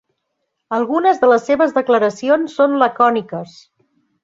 [0.77, 3.57] Algunes de les seves declaracions són lacòniques.